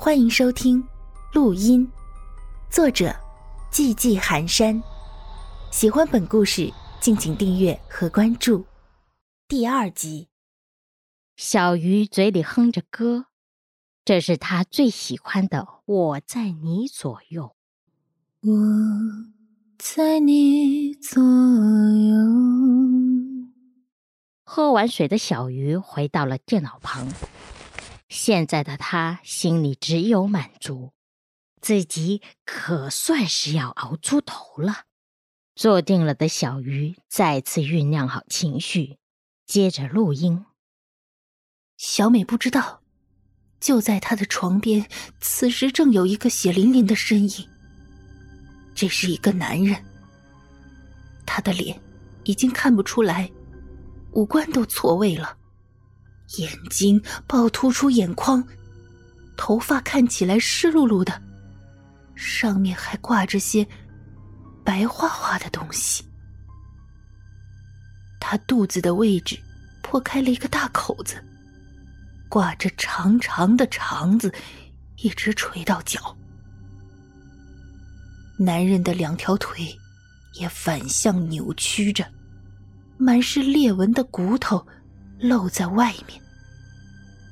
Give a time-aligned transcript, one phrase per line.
[0.00, 0.82] 欢迎收听
[1.34, 1.90] 录音，
[2.70, 3.12] 作者
[3.72, 4.80] 寂寂寒山。
[5.72, 8.64] 喜欢本故事，敬请订阅和关注。
[9.48, 10.28] 第二集，
[11.34, 13.26] 小鱼嘴里哼着歌，
[14.04, 17.56] 这是他最喜欢的《我在你左右》。
[18.48, 18.54] 我
[19.78, 22.16] 在你左右。
[24.44, 27.08] 喝完水的小鱼回到了电脑旁。
[28.08, 30.92] 现在的他心里只有满足，
[31.60, 34.84] 自己可算是要熬出头了。
[35.54, 38.98] 坐定了的小鱼再次酝酿好情绪，
[39.46, 40.46] 接着录音。
[41.76, 42.82] 小美不知道，
[43.60, 44.88] 就在她的床边，
[45.20, 47.48] 此时正有一个血淋淋的身影。
[48.74, 49.84] 这是一个男人，
[51.26, 51.80] 他的脸
[52.24, 53.30] 已经看不出来，
[54.12, 55.37] 五官都错位了。
[56.36, 58.46] 眼睛暴突出眼眶，
[59.34, 61.22] 头发看起来湿漉漉的，
[62.14, 63.66] 上面还挂着些
[64.62, 66.04] 白花花的东西。
[68.20, 69.38] 他肚子的位置
[69.82, 71.16] 破开了一个大口子，
[72.28, 74.30] 挂着长长的肠子，
[74.98, 76.14] 一直垂到脚。
[78.38, 79.74] 男人的两条腿
[80.34, 82.06] 也反向扭曲着，
[82.98, 84.62] 满是裂纹的骨头。
[85.20, 86.22] 露在外面，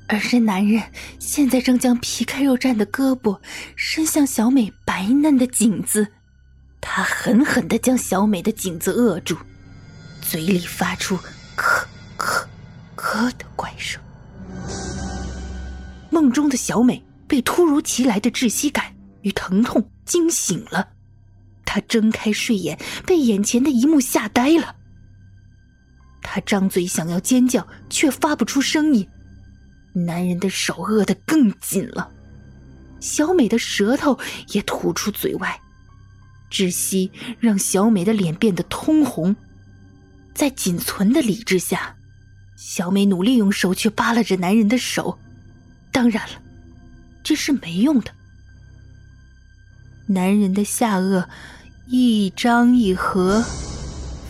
[0.09, 0.81] 而这男人
[1.19, 3.39] 现在正将皮开肉绽的胳膊
[3.75, 6.07] 伸向小美白嫩的颈子，
[6.79, 9.37] 他狠狠的将小美的颈子扼住，
[10.21, 11.17] 嘴里发出
[11.57, 11.83] “咳
[12.17, 12.45] 咳
[12.95, 14.01] 咳”的怪声。
[16.09, 20.87] 梦中的小美被突如其来的窒息感与疼痛惊醒了，
[21.65, 24.73] 她睁开睡眼，被眼前的一幕吓呆了。
[26.21, 29.07] 他张嘴想要尖叫，却发不出声音。
[30.05, 32.11] 男人的手握得更紧了，
[32.99, 34.17] 小美的舌头
[34.49, 35.59] 也吐出嘴外，
[36.51, 39.35] 窒息让小美的脸变得通红。
[40.33, 41.95] 在仅存的理智下，
[42.55, 45.17] 小美努力用手去扒拉着男人的手，
[45.91, 46.41] 当然了，
[47.23, 48.11] 这是没用的。
[50.07, 51.25] 男人的下颚
[51.87, 53.43] 一张一合。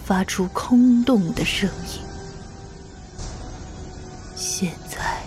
[0.08, 2.00] 发出空洞的声音。
[4.38, 5.22] 现在，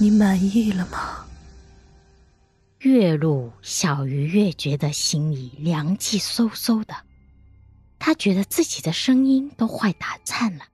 [0.00, 1.26] 你满意了吗？
[2.78, 6.94] 越录，小鱼越觉得心里凉气嗖嗖的。
[7.98, 10.66] 他觉得自己的声音都快打颤了。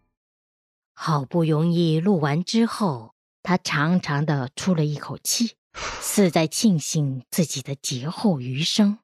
[0.93, 8.99] 好不容易录完之后，他长长的出了一口气，似在庆幸自己的劫后余生。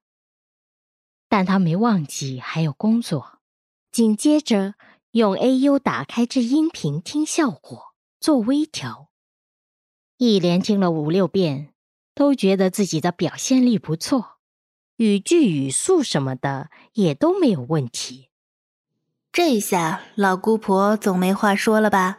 [1.31, 3.39] 但他没忘记还有工作，
[3.91, 4.75] 紧接着
[5.13, 9.10] 用 A.U 打开这音频听效果，做微调。
[10.23, 11.73] 一连听了五六遍，
[12.15, 14.33] 都觉得自己的表现力不错，
[14.97, 18.29] 语句语速什么的也都没有问题。
[19.33, 22.19] 这下老姑婆总没话说了吧？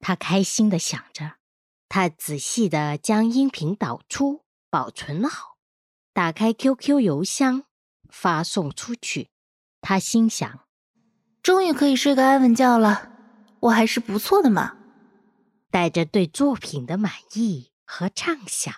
[0.00, 1.34] 她开心的想着。
[1.88, 5.56] 她仔细的将音频导出，保存好，
[6.12, 7.62] 打开 QQ 邮箱。
[8.08, 9.28] 发送出去，
[9.80, 10.60] 她心想
[11.44, 13.12] ：“终于可以睡个安稳觉了，
[13.60, 14.78] 我还是不错的嘛。”
[15.76, 18.72] 带着对作品的满意和畅想，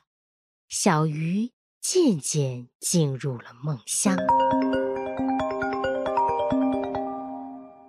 [0.69, 4.17] 小鱼渐渐进入了梦乡。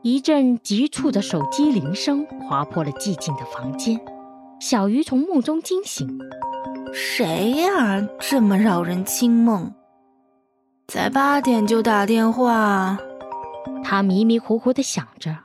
[0.03, 3.99] 一阵急促的手机铃声划破了寂静的房间，
[4.61, 6.19] 小鱼从梦中惊醒
[6.93, 8.07] ：“谁呀？
[8.19, 9.73] 这么扰人清梦？”
[10.87, 12.99] 才八点就打电话，
[13.83, 15.35] 他迷迷糊糊的想着，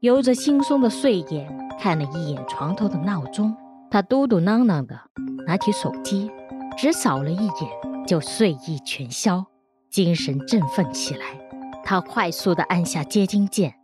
[0.00, 3.56] 揉着惺忪的睡眼，看了一眼床头的闹钟，
[3.90, 4.98] 他嘟嘟囔囔的
[5.46, 6.30] 拿起手机，
[6.76, 9.44] 只扫了一眼就睡意全消，
[9.90, 11.38] 精神振奋起来。
[11.84, 13.78] 他快速的按下接听键：“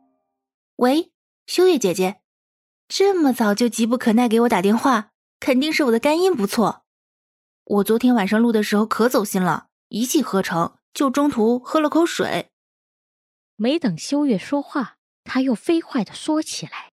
[0.77, 1.12] 喂，
[1.47, 2.21] 修月姐姐，
[2.89, 6.83] 这么早就急不可耐给我打电话，肯定是我的干音不错。
[7.64, 12.50] 我昨天晚上录的时候可走心了，一气呵成。”就中途喝了口水，
[13.55, 16.89] 没等修月说话，他又飞快的说起来。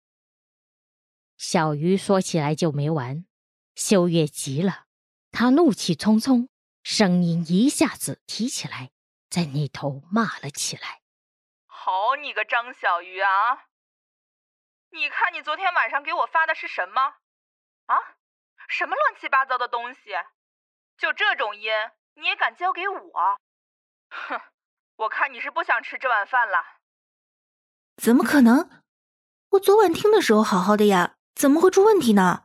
[1.42, 3.26] 小鱼说起来就没完，
[3.74, 4.84] 修月急了，
[5.32, 6.48] 她怒气冲冲，
[6.84, 8.92] 声音一下子提起来，
[9.28, 11.00] 在那头骂了起来
[11.66, 13.66] ：“好你个张小鱼啊！
[14.90, 17.16] 你看你昨天晚上给我发的是什么？
[17.86, 17.96] 啊，
[18.68, 20.12] 什么乱七八糟的东西？
[20.96, 21.72] 就这种音
[22.14, 23.38] 你也敢交给我？”
[24.10, 24.40] 哼，
[24.94, 26.78] 我看你是不想吃这碗饭了。
[27.96, 28.84] 怎么可能？
[29.50, 32.44] 我昨晚听的时候好好的呀，怎么会出问题呢？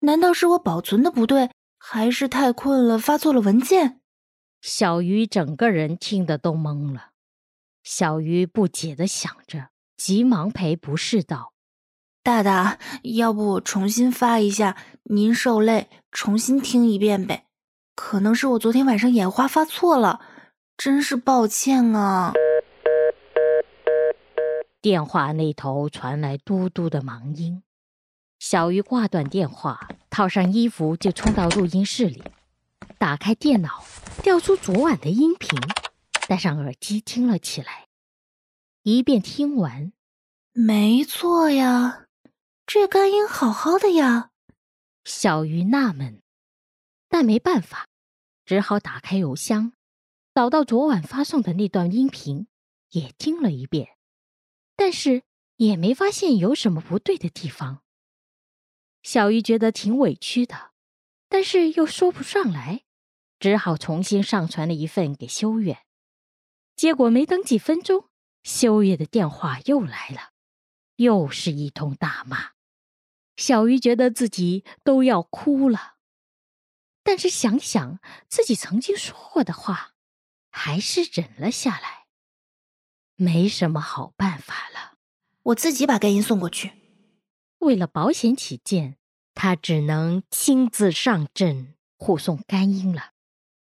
[0.00, 4.00] 难道是我保存的不对，还是太困了，发错了文件？
[4.60, 7.10] 小鱼整个人听得都懵了。
[7.82, 11.52] 小鱼不解的想着，急忙赔不是道
[12.22, 14.76] ：“大大，要不我重新发一下？
[15.04, 17.46] 您受累，重新听一遍呗。
[17.94, 20.20] 可能是我昨天晚上眼花发错了，
[20.76, 22.32] 真是抱歉啊。”
[24.82, 27.62] 电话那头传来嘟嘟的忙音。
[28.38, 32.22] 小鱼挂断电话，套上衣服就冲到录音室里，
[32.98, 33.84] 打开电脑，
[34.22, 35.50] 调出昨晚的音频。
[36.26, 37.88] 戴上耳机听了起来，
[38.82, 39.92] 一遍听完，
[40.52, 42.06] 没错呀，
[42.66, 44.30] 这干音好好的呀。
[45.04, 46.22] 小鱼纳闷，
[47.08, 47.86] 但没办法，
[48.46, 49.72] 只好打开邮箱，
[50.34, 52.46] 找到昨晚发送的那段音频，
[52.92, 53.88] 也听了一遍，
[54.80, 55.24] 但是
[55.56, 57.82] 也没发现有什么不对的地方。
[59.02, 60.70] 小鱼觉得挺委屈的，
[61.28, 62.84] 但是又说不上来，
[63.38, 65.84] 只好重新上传了一份给修远。
[66.76, 68.08] 结果没等几分钟，
[68.42, 70.30] 修月的电话又来了，
[70.96, 72.52] 又是一通大骂。
[73.36, 75.96] 小鱼觉得自己都要哭了，
[77.02, 78.00] 但是想想
[78.30, 79.92] 自己曾经说过的话，
[80.50, 81.99] 还是忍了下来。
[83.22, 84.94] 没什么好办法了，
[85.42, 86.72] 我自己把干音送过去。
[87.58, 88.96] 为了保险起见，
[89.34, 93.10] 他只能亲自上阵护送干音了，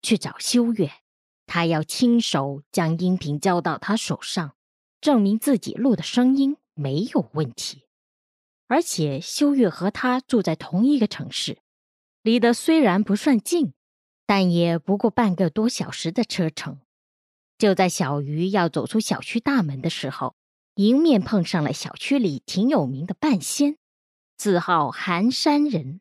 [0.01, 0.91] 去找修月。
[1.45, 4.51] 他要亲手将音频交到他手上，
[4.99, 7.83] 证明自己录的声音没有问题。
[8.67, 11.59] 而且修月和他住在同一个城市，
[12.21, 13.71] 离得虽然不算近，
[14.25, 16.81] 但也不过半个多小时的车程。
[17.57, 20.35] 就在小鱼要走出小区大门的时候，
[20.75, 23.77] 迎面碰上了小区里挺有名的半仙，
[24.37, 25.99] 自号寒山人。